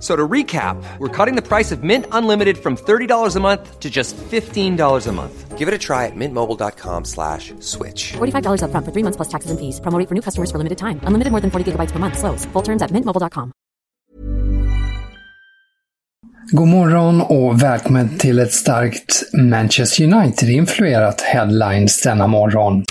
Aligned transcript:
So 0.00 0.16
to 0.16 0.26
recap, 0.26 0.82
we're 0.98 1.08
cutting 1.08 1.36
the 1.36 1.46
price 1.46 1.70
of 1.72 1.82
Mint 1.82 2.06
Unlimited 2.10 2.56
from 2.56 2.76
$30 2.76 3.36
a 3.36 3.40
month 3.40 3.80
to 3.80 3.90
just 3.90 4.16
$15 4.16 5.06
a 5.06 5.12
month. 5.12 5.58
Give 5.58 5.68
it 5.68 5.74
a 5.74 5.78
try 5.78 6.06
at 6.06 6.16
mintmobile.com 6.16 7.04
slash 7.04 7.52
switch. 7.60 8.12
$45 8.12 8.62
upfront 8.64 8.84
for 8.86 8.92
three 8.92 9.04
months 9.04 9.18
plus 9.18 9.28
taxes 9.28 9.50
and 9.50 9.60
fees. 9.60 9.78
Promo 9.80 9.98
rate 9.98 10.08
for 10.08 10.14
new 10.14 10.22
customers 10.22 10.50
for 10.50 10.56
limited 10.56 10.78
time. 10.78 11.00
Unlimited 11.04 11.30
more 11.32 11.40
than 11.42 11.50
40 11.50 11.72
gigabytes 11.72 11.92
per 11.92 11.98
month. 11.98 12.18
Slows. 12.18 12.46
Full 12.52 12.62
terms 12.62 12.80
at 12.82 12.90
mintmobile.com. 12.90 13.52
God 16.52 16.68
morgon 16.68 17.20
och 17.20 17.62
välkommen 17.62 18.18
till 18.18 18.38
ett 18.38 18.52
starkt 18.52 19.22
Manchester 19.32 20.04
United-influerat 20.04 21.20
headlines 21.20 22.02
denna 22.02 22.26
morgon. 22.26 22.84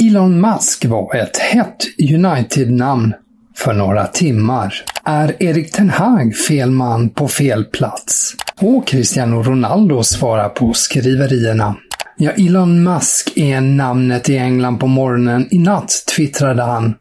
Elon 0.00 0.40
Musk 0.40 0.84
var 0.84 1.14
ett 1.14 1.36
hett 1.36 1.86
United-namn 1.98 3.14
för 3.58 3.72
några 3.72 4.06
timmar. 4.06 4.74
Är 5.04 5.42
Erik 5.42 5.72
Ten 5.72 5.90
Hag 5.90 6.36
fel 6.36 6.70
man 6.70 7.08
på 7.08 7.28
fel 7.28 7.64
plats? 7.64 8.34
Och 8.60 8.86
Cristiano 8.86 9.42
Ronaldo 9.42 10.02
svarar 10.02 10.48
på 10.48 10.72
skriverierna. 10.72 11.76
Ja, 12.16 12.30
Elon 12.30 12.82
Musk 12.82 13.36
är 13.36 13.60
namnet 13.60 14.28
i 14.28 14.36
England 14.36 14.78
på 14.78 14.86
morgonen. 14.86 15.48
I 15.50 15.58
natt 15.58 16.04
twittrade 16.16 16.62
han 16.62 16.94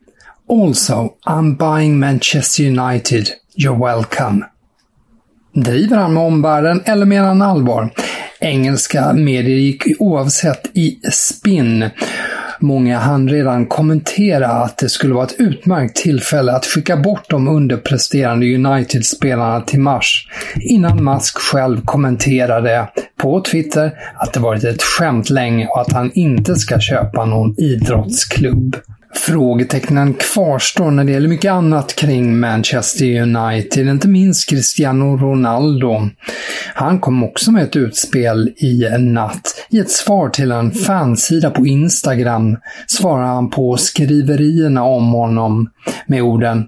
Also, 0.49 1.09
I'm 1.25 1.57
buying 1.57 1.99
Manchester 1.99 2.63
United. 2.63 3.27
You're 3.57 3.95
welcome. 3.95 4.45
Driver 5.55 5.97
han 5.97 6.13
med 6.13 6.23
omvärlden 6.23 6.81
eller 6.85 7.05
menar 7.05 7.27
han 7.27 7.41
allvar? 7.41 7.89
Engelska 8.39 9.13
medier 9.13 9.57
gick 9.57 9.83
oavsett 9.99 10.77
i 10.77 10.99
spinn. 11.11 11.89
Många 12.59 12.99
hann 12.99 13.29
redan 13.29 13.65
kommentera 13.65 14.47
att 14.47 14.77
det 14.77 14.89
skulle 14.89 15.13
vara 15.13 15.25
ett 15.25 15.39
utmärkt 15.39 15.95
tillfälle 15.95 16.51
att 16.51 16.65
skicka 16.65 16.97
bort 16.97 17.29
de 17.29 17.47
underpresterande 17.47 18.55
United-spelarna 18.55 19.61
till 19.61 19.79
mars, 19.79 20.27
innan 20.55 21.03
Musk 21.03 21.37
själv 21.37 21.81
kommenterade 21.85 22.87
på 23.17 23.41
Twitter 23.41 23.91
att 24.15 24.33
det 24.33 24.39
varit 24.39 24.63
ett 24.63 24.83
skämt 24.83 25.29
länge 25.29 25.67
och 25.67 25.81
att 25.81 25.91
han 25.91 26.11
inte 26.13 26.55
ska 26.55 26.79
köpa 26.79 27.25
någon 27.25 27.59
idrottsklubb. 27.59 28.75
Frågetecknen 29.21 30.13
kvarstår 30.13 30.91
när 30.91 31.03
det 31.03 31.11
gäller 31.11 31.27
mycket 31.27 31.51
annat 31.51 31.95
kring 31.95 32.39
Manchester 32.39 33.21
United, 33.21 33.87
inte 33.87 34.07
minst 34.07 34.49
Cristiano 34.49 35.17
Ronaldo. 35.17 36.09
Han 36.73 36.99
kom 36.99 37.23
också 37.23 37.51
med 37.51 37.63
ett 37.63 37.75
utspel 37.75 38.53
i 38.57 38.85
en 38.85 39.13
natt. 39.13 39.65
I 39.69 39.79
ett 39.79 39.91
svar 39.91 40.29
till 40.29 40.51
en 40.51 40.71
fansida 40.71 41.49
på 41.49 41.67
Instagram 41.67 42.57
svarar 42.87 43.25
han 43.25 43.49
på 43.49 43.77
skriverierna 43.77 44.83
om 44.83 45.11
honom 45.11 45.69
med 46.07 46.21
orden 46.21 46.67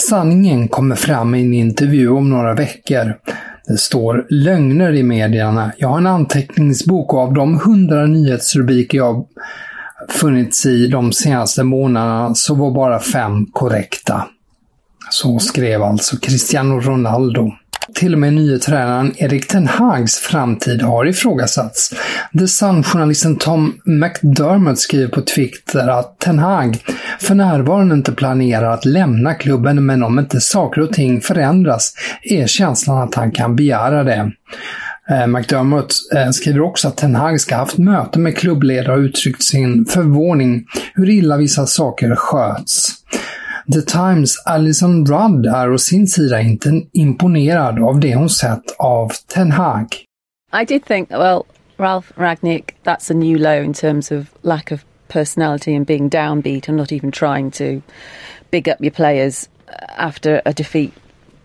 Sanningen 0.00 0.68
kommer 0.68 0.96
fram 0.96 1.34
i 1.34 1.40
en 1.42 1.54
intervju 1.54 2.08
om 2.08 2.30
några 2.30 2.54
veckor. 2.54 3.14
Det 3.66 3.78
står 3.78 4.26
lögner 4.30 4.92
i 4.92 5.02
medierna. 5.02 5.72
Jag 5.78 5.88
har 5.88 5.98
en 5.98 6.06
anteckningsbok 6.06 7.14
och 7.14 7.20
av 7.20 7.34
de 7.34 7.60
hundra 7.60 8.06
nyhetsrubriker 8.06 8.98
jag 8.98 9.26
funnits 10.10 10.66
i 10.66 10.86
de 10.86 11.12
senaste 11.12 11.62
månaderna 11.62 12.34
så 12.34 12.54
var 12.54 12.70
bara 12.70 13.00
fem 13.00 13.46
korrekta. 13.46 14.28
Så 15.10 15.38
skrev 15.38 15.82
alltså 15.82 16.16
Cristiano 16.16 16.80
Ronaldo. 16.80 17.52
Till 17.94 18.12
och 18.12 18.18
med 18.18 18.32
nye 18.32 18.58
tränaren 18.58 19.12
Erik 19.16 19.48
Ten 19.48 19.66
Hags 19.66 20.18
framtid 20.18 20.82
har 20.82 21.06
ifrågasatts. 21.06 21.90
The 22.38 22.48
Sun-journalisten 22.48 23.36
Tom 23.36 23.80
McDermott 23.84 24.78
skriver 24.78 25.08
på 25.08 25.20
Twitter 25.20 25.88
att 25.88 26.18
Ten 26.18 26.38
Hag 26.38 26.84
för 27.20 27.34
närvarande 27.34 27.94
inte 27.94 28.12
planerar 28.12 28.70
att 28.70 28.84
lämna 28.84 29.34
klubben 29.34 29.86
men 29.86 30.02
om 30.02 30.18
inte 30.18 30.40
saker 30.40 30.80
och 30.80 30.92
ting 30.92 31.20
förändras 31.20 31.94
är 32.22 32.46
känslan 32.46 32.98
att 32.98 33.14
han 33.14 33.32
kan 33.32 33.56
begära 33.56 34.04
det. 34.04 34.32
Eh, 35.10 35.26
McDermott 35.26 35.94
eh, 36.14 36.30
skriver 36.30 36.60
också 36.60 36.88
att 36.88 36.96
Ten 36.96 37.14
Hag 37.14 37.40
ska 37.40 37.54
ha 37.54 37.62
haft 37.62 37.78
möte 37.78 38.18
med 38.18 38.36
klubbledare 38.36 38.96
och 38.96 38.98
uttryckt 38.98 39.42
sin 39.42 39.86
förvåning 39.86 40.66
hur 40.94 41.10
illa 41.10 41.36
vissa 41.36 41.66
saker 41.66 42.16
sköts. 42.16 42.88
The 43.72 43.82
Times 43.82 44.42
Alison 44.46 45.06
Rudd 45.06 45.46
är 45.46 45.72
å 45.72 45.78
sin 45.78 46.06
sida 46.06 46.40
inte 46.40 46.82
imponerad 46.92 47.78
av 47.78 48.00
det 48.00 48.14
hon 48.14 48.30
sett 48.30 48.76
av 48.78 49.12
Ten 49.34 49.52
Hag. 49.52 49.86
I 50.62 50.64
did 50.64 50.84
think, 50.84 51.10
well, 51.10 51.42
Ralph 51.76 52.12
Ragnick, 52.16 52.74
that's 52.84 53.10
a 53.10 53.14
new 53.14 53.38
low 53.38 53.62
in 53.62 53.74
terms 53.74 54.12
of 54.12 54.26
lack 54.42 54.72
of 54.72 54.84
personality 55.08 55.76
and 55.76 55.86
being 55.86 56.10
downbeat 56.10 56.68
and 56.68 56.76
not 56.76 56.92
even 56.92 57.12
trying 57.12 57.50
to 57.50 57.82
big 58.50 58.68
up 58.68 58.80
your 58.80 58.94
players 58.94 59.48
after 59.98 60.42
a 60.44 60.52
defeat 60.52 60.92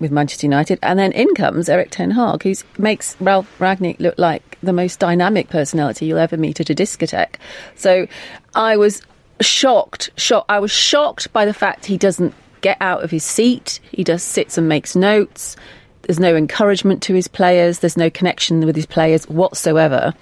with 0.04 0.12
Manchester 0.12 0.46
United. 0.46 0.78
And 0.84 1.00
then 1.00 1.12
in 1.14 1.34
comes 1.34 1.68
Eric 1.68 1.90
Ten 1.90 2.12
Hag, 2.12 2.44
who 2.44 2.54
makes 2.78 3.16
Ralph 3.20 3.52
Ragnick 3.58 4.00
look 4.00 4.20
like 4.20 4.60
the 4.62 4.74
most 4.74 5.00
dynamic 5.00 5.50
personality 5.50 6.06
you'll 6.06 6.20
ever 6.20 6.38
meet 6.38 6.60
at 6.60 6.70
a 6.70 6.76
discotheque. 6.76 7.36
So 7.76 8.06
I 8.54 8.78
was 8.78 9.02
shocked, 9.42 10.12
shocked. 10.18 10.46
I 10.50 10.60
was 10.60 10.72
shocked 10.72 11.34
by 11.34 11.46
the 11.46 11.54
fact 11.54 11.86
he 11.86 11.98
doesn't 11.98 12.36
get 12.62 12.78
out 12.80 13.04
of 13.04 13.10
his 13.10 13.24
seat. 13.24 13.80
He 13.92 14.04
just 14.04 14.28
sits 14.28 14.58
and 14.58 14.70
makes 14.70 14.96
notes. 14.96 15.56
There's 16.04 16.20
no 16.20 16.36
encouragement 16.36 17.02
to 17.04 17.14
his 17.14 17.28
players. 17.28 17.80
There's 17.80 17.98
no 17.98 18.10
connection 18.10 18.66
with 18.66 18.76
his 18.76 18.86
players 18.86 19.28
whatsoever. 19.28 20.14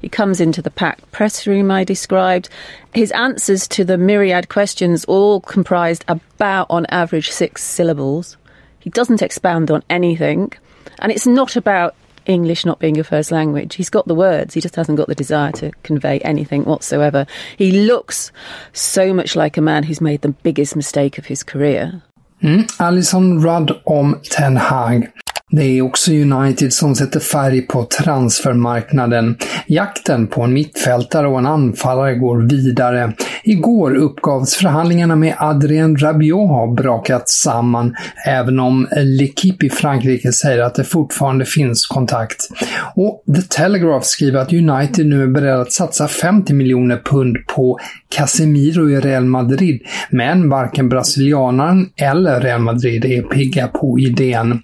He 0.00 0.08
comes 0.08 0.40
into 0.40 0.62
the 0.62 0.70
packed 0.70 1.10
press 1.12 1.46
room 1.46 1.70
I 1.70 1.84
described. 1.84 2.48
His 2.94 3.10
answers 3.12 3.68
to 3.68 3.84
the 3.84 3.98
myriad 3.98 4.48
questions 4.48 5.04
all 5.04 5.40
comprised 5.40 6.04
about, 6.08 6.68
on 6.70 6.86
average, 6.86 7.30
six 7.30 7.62
syllables. 7.62 8.36
He 8.80 8.90
doesn't 8.90 9.22
expound 9.22 9.70
on 9.70 9.82
anything. 9.88 10.52
And 10.98 11.12
it's 11.12 11.26
not 11.26 11.56
about 11.56 11.94
English 12.26 12.64
not 12.64 12.78
being 12.78 12.98
a 12.98 13.04
first 13.04 13.30
language. 13.30 13.74
He's 13.74 13.90
got 13.90 14.06
the 14.06 14.14
words, 14.14 14.54
he 14.54 14.60
just 14.60 14.76
hasn't 14.76 14.98
got 14.98 15.08
the 15.08 15.14
desire 15.14 15.52
to 15.52 15.70
convey 15.82 16.18
anything 16.20 16.64
whatsoever. 16.64 17.26
He 17.56 17.86
looks 17.86 18.32
so 18.72 19.12
much 19.14 19.36
like 19.36 19.56
a 19.56 19.62
man 19.62 19.84
who's 19.84 20.00
made 20.00 20.22
the 20.22 20.28
biggest 20.28 20.76
mistake 20.76 21.18
of 21.18 21.26
his 21.26 21.42
career. 21.42 22.02
Mm. 22.42 22.80
Alison 22.80 23.40
Rudd 23.40 23.80
om 23.86 24.20
Ten 24.24 24.56
Hag. 24.56 25.12
Det 25.52 25.64
är 25.64 25.82
också 25.82 26.12
United 26.12 26.72
som 26.72 26.94
sätter 26.94 27.20
färg 27.20 27.62
på 27.62 27.84
transfermarknaden. 27.84 29.36
Jakten 29.66 30.26
på 30.26 30.42
en 30.42 30.52
mittfältare 30.52 31.26
och 31.28 31.38
en 31.38 31.46
anfallare 31.46 32.14
går 32.14 32.38
vidare. 32.38 33.12
Igår 33.44 33.94
uppgavs 33.94 34.54
förhandlingarna 34.54 35.16
med 35.16 35.34
Adrien 35.38 35.96
Rabiot 35.96 36.48
ha 36.48 36.74
brakat 36.74 37.28
samman, 37.28 37.94
även 38.26 38.60
om 38.60 38.86
L'Equipe 38.96 39.64
i 39.64 39.70
Frankrike 39.70 40.32
säger 40.32 40.62
att 40.62 40.74
det 40.74 40.84
fortfarande 40.84 41.44
finns 41.44 41.86
kontakt. 41.86 42.48
Och 42.94 43.24
The 43.34 43.42
Telegraph 43.42 44.04
skriver 44.04 44.40
att 44.40 44.52
United 44.52 45.06
nu 45.06 45.22
är 45.22 45.26
beredda 45.26 45.60
att 45.60 45.72
satsa 45.72 46.08
50 46.08 46.54
miljoner 46.54 47.02
pund 47.04 47.36
på 47.54 47.78
Casemiro 48.08 48.90
i 48.90 49.00
Real 49.00 49.24
Madrid, 49.24 49.80
men 50.10 50.48
varken 50.48 50.88
brasilianaren 50.88 51.88
eller 51.96 52.40
Real 52.40 52.60
Madrid 52.60 53.04
är 53.04 53.22
pigga 53.22 53.68
på 53.68 53.98
idén. 53.98 54.62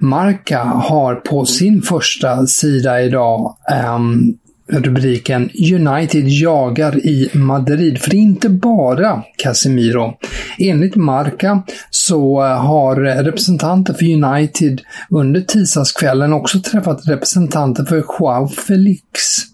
Marca 0.00 0.58
har 0.62 1.14
på 1.14 1.44
sin 1.44 1.82
första 1.82 2.46
sida 2.46 3.02
idag 3.02 3.56
um, 3.96 4.34
rubriken 4.72 5.50
“United 5.74 6.28
jagar 6.28 7.06
i 7.06 7.30
Madrid”. 7.32 7.98
För 7.98 8.10
det 8.10 8.16
är 8.16 8.20
inte 8.20 8.48
bara 8.48 9.22
Casemiro. 9.36 10.14
Enligt 10.58 10.96
Marca 10.96 11.62
så 11.90 12.42
eh, 12.42 12.48
har 12.48 12.96
representanter 12.96 13.94
för 13.94 14.24
United 14.24 14.80
under 15.10 15.40
tisdagskvällen 15.40 16.32
också 16.32 16.60
träffat 16.60 17.08
representanter 17.08 17.84
för 17.84 17.96
Joao 17.96 18.48
Felix. 18.48 19.49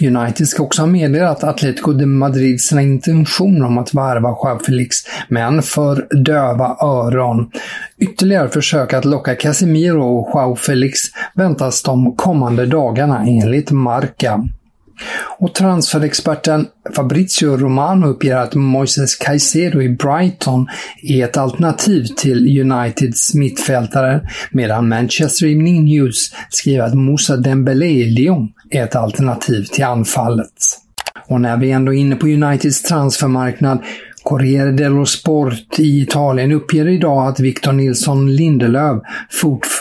United 0.00 0.48
ska 0.48 0.62
också 0.62 0.82
ha 0.82 0.86
meddelat 0.86 1.44
Atletico 1.44 1.92
de 1.92 2.06
Madrid 2.06 2.60
sina 2.60 2.82
intentioner 2.82 3.66
om 3.66 3.78
att 3.78 3.94
värva 3.94 4.28
Joao 4.28 4.58
Felix, 4.58 4.96
men 5.28 5.62
för 5.62 6.22
döva 6.24 6.76
öron. 6.82 7.50
Ytterligare 7.98 8.48
försök 8.48 8.92
att 8.92 9.04
locka 9.04 9.34
Casemiro 9.34 10.02
och 10.02 10.30
Joao 10.34 10.56
Felix 10.56 11.00
väntas 11.34 11.82
de 11.82 12.16
kommande 12.16 12.66
dagarna 12.66 13.24
enligt 13.26 13.70
Marca. 13.70 14.48
Och 15.38 15.54
transferexperten 15.54 16.66
Fabrizio 16.96 17.56
Romano 17.56 18.06
uppger 18.06 18.36
att 18.36 18.54
Moises 18.54 19.16
Caicedo 19.16 19.82
i 19.82 19.88
Brighton 19.88 20.66
är 21.02 21.24
ett 21.24 21.36
alternativ 21.36 22.06
till 22.16 22.60
Uniteds 22.60 23.34
mittfältare, 23.34 24.28
medan 24.50 24.88
Manchester 24.88 25.46
Evening 25.46 25.84
News 25.84 26.34
skriver 26.50 26.84
att 26.84 26.94
Moussa 26.94 27.36
Dembélé 27.36 27.86
i 27.86 28.10
Lyon 28.10 28.48
är 28.70 28.84
ett 28.84 28.96
alternativ 28.96 29.64
till 29.64 29.84
anfallet. 29.84 30.52
Och 31.28 31.40
när 31.40 31.56
vi 31.56 31.70
ändå 31.70 31.94
är 31.94 31.98
inne 31.98 32.16
på 32.16 32.26
Uniteds 32.26 32.82
transfermarknad 32.82 33.82
Corriere 34.28 34.72
dello 34.72 35.06
Sport 35.06 35.78
i 35.78 36.02
Italien 36.02 36.52
uppger 36.52 36.88
idag 36.88 37.28
att 37.28 37.40
Victor 37.40 37.72
Nilsson 37.72 38.36
Lindelöf 38.36 39.02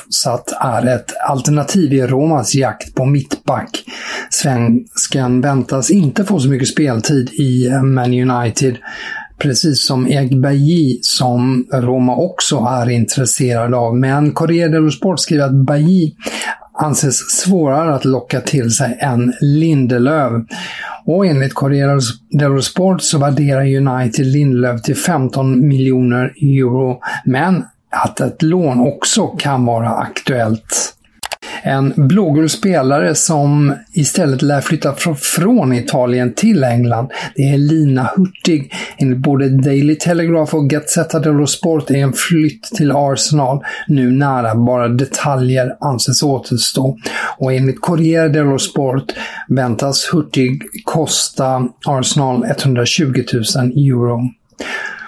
fortsatt 0.07 0.53
är 0.61 0.95
ett 0.95 1.13
alternativ 1.29 1.93
i 1.93 2.07
Romas 2.07 2.55
jakt 2.55 2.95
på 2.95 3.05
mittback. 3.05 3.83
Svenskan 4.29 5.41
väntas 5.41 5.91
inte 5.91 6.25
få 6.25 6.39
så 6.39 6.49
mycket 6.49 6.67
speltid 6.67 7.29
i 7.29 7.67
eh, 7.67 7.81
Man 7.81 8.29
United 8.29 8.77
precis 9.37 9.87
som 9.87 10.07
Egbayi 10.07 10.99
som 11.01 11.67
Roma 11.73 12.15
också 12.15 12.57
är 12.57 12.89
intresserad 12.89 13.73
av. 13.73 13.95
Men 13.95 14.31
Corriere 14.31 14.69
dello 14.69 14.91
Sport 14.91 15.19
skriver 15.19 15.45
att 15.45 15.65
Bailly 15.65 16.13
anses 16.73 17.17
svårare 17.17 17.95
att 17.95 18.05
locka 18.05 18.41
till 18.41 18.71
sig 18.71 18.97
än 19.01 19.33
Lindelöf. 19.41 20.43
Och 21.05 21.25
enligt 21.25 21.53
Corriere 21.53 21.99
dello 22.31 22.61
Sport 22.61 23.01
så 23.01 23.17
värderar 23.17 23.75
United 23.75 24.25
Lindelöf 24.25 24.81
till 24.81 24.95
15 24.95 25.67
miljoner 25.67 26.33
euro, 26.41 26.99
men 27.25 27.63
att 27.89 28.19
ett 28.19 28.41
lån 28.41 28.79
också 28.79 29.27
kan 29.27 29.65
vara 29.65 29.89
aktuellt. 29.89 30.93
En 31.63 31.93
blågul 31.95 32.49
spelare 32.49 33.15
som 33.15 33.75
istället 33.93 34.41
lär 34.41 34.61
flytta 34.61 34.95
från 35.15 35.73
Italien 35.73 36.33
till 36.33 36.63
England. 36.63 37.11
Det 37.35 37.41
är 37.41 37.57
Lina 37.57 38.09
Hurtig. 38.15 38.73
Enligt 38.97 39.19
både 39.19 39.49
Daily 39.49 39.95
Telegraph 39.95 40.55
och 40.55 40.69
Gazzetta 40.69 41.19
dello 41.19 41.47
Sport 41.47 41.89
är 41.89 41.95
en 41.95 42.13
flytt 42.13 42.63
till 42.63 42.91
Arsenal 42.91 43.63
nu 43.87 44.11
nära. 44.11 44.55
Bara 44.55 44.87
detaljer 44.87 45.75
anses 45.79 46.23
återstå. 46.23 46.97
Och 47.37 47.53
enligt 47.53 47.81
Corriere 47.81 48.29
dello 48.29 48.59
Sport 48.59 49.13
väntas 49.49 50.09
Hurtig 50.13 50.63
kosta 50.83 51.67
Arsenal 51.85 52.45
120 52.45 53.23
000 53.33 53.43
euro. 53.65 54.21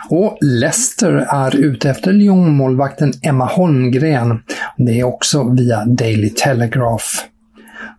Och 0.10 0.38
Leicester 0.42 1.14
är 1.30 1.56
ute 1.56 1.90
efter 1.90 2.14
Lyon-målvakten 2.14 3.14
Emma 3.22 3.46
Holmgren. 3.46 4.40
Det 4.78 5.00
är 5.00 5.04
också 5.04 5.50
via 5.50 5.86
Daily 5.86 6.30
Telegraph. 6.30 7.06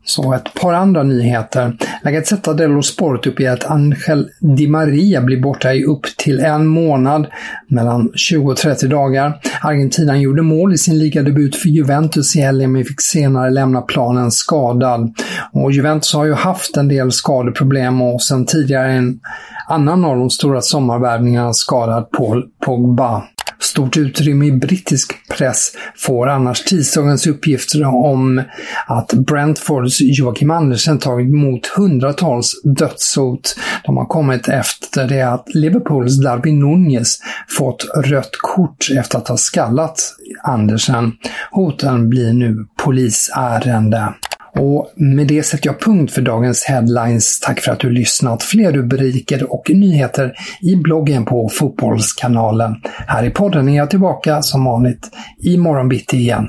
Så 0.04 0.34
ett 0.34 0.54
par 0.54 0.72
andra 0.72 1.02
nyheter. 1.02 1.76
La 2.02 2.10
Gazzetta 2.10 2.54
dello 2.54 2.82
Sport 2.82 3.26
uppger 3.26 3.50
att 3.50 3.64
Angel 3.64 4.28
Di 4.40 4.66
Maria 4.66 5.20
blir 5.20 5.40
borta 5.40 5.74
i 5.74 5.84
upp 5.84 6.06
till 6.16 6.40
en 6.40 6.66
månad, 6.66 7.26
mellan 7.68 8.12
20 8.14 8.50
och 8.50 8.56
30 8.56 8.86
dagar. 8.86 9.40
Argentina 9.60 10.18
gjorde 10.18 10.42
mål 10.42 10.74
i 10.74 10.78
sin 10.78 10.98
ligadebut 10.98 11.56
för 11.56 11.68
Juventus 11.68 12.36
i 12.36 12.40
helgen 12.40 12.72
men 12.72 12.84
fick 12.84 13.00
senare 13.00 13.50
lämna 13.50 13.80
planen 13.80 14.30
skadad. 14.30 15.14
Och 15.52 15.72
Juventus 15.72 16.14
har 16.14 16.24
ju 16.24 16.34
haft 16.34 16.76
en 16.76 16.88
del 16.88 17.12
skadeproblem 17.12 18.02
och 18.02 18.22
sen 18.22 18.46
tidigare 18.46 18.92
en 18.92 19.20
annan 19.68 20.04
av 20.04 20.16
de 20.16 20.30
stora 20.30 20.60
sommarvärvningarna 20.60 21.52
skadad 21.52 22.10
Paul 22.10 22.44
Pogba. 22.64 23.22
Stort 23.60 23.96
utrymme 23.96 24.46
i 24.46 24.52
brittisk 24.52 25.28
press 25.28 25.72
får 25.96 26.28
annars 26.28 26.64
tisdagens 26.64 27.26
uppgifter 27.26 27.84
om 27.84 28.42
att 28.86 29.12
Brentfords 29.12 30.00
Joakim 30.00 30.50
Andersen 30.50 30.98
tagit 30.98 31.28
emot 31.28 31.66
hundratals 31.66 32.62
dödshot. 32.64 33.56
De 33.84 33.96
har 33.96 34.06
kommit 34.06 34.48
efter 34.48 35.08
det 35.08 35.22
att 35.22 35.54
Liverpools 35.54 36.22
Darwin 36.22 36.58
Nunez 36.58 37.18
fått 37.58 37.86
rött 37.96 38.30
kort 38.32 38.88
efter 38.98 39.18
att 39.18 39.28
ha 39.28 39.36
skallat 39.36 40.16
Andersen. 40.42 41.12
Hoten 41.50 42.08
blir 42.08 42.32
nu 42.32 42.66
polisärende. 42.84 44.14
Och 44.52 44.92
med 44.96 45.26
det 45.26 45.42
sätter 45.42 45.66
jag 45.66 45.80
punkt 45.80 46.12
för 46.12 46.22
dagens 46.22 46.64
headlines. 46.64 47.40
Tack 47.40 47.60
för 47.60 47.72
att 47.72 47.80
du 47.80 47.90
lyssnat. 47.90 48.42
Fler 48.42 48.72
rubriker 48.72 49.52
och 49.52 49.70
nyheter 49.74 50.32
i 50.62 50.76
bloggen 50.76 51.24
på 51.24 51.48
Fotbollskanalen. 51.48 52.74
Här 53.06 53.24
i 53.24 53.30
podden 53.30 53.68
är 53.68 53.76
jag 53.76 53.90
tillbaka 53.90 54.42
som 54.42 54.64
vanligt 54.64 55.10
i 55.42 55.56
morgon 55.56 55.88
bitti 55.88 56.16
igen. 56.16 56.48